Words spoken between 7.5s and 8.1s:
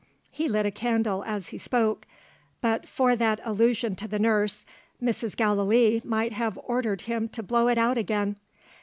it out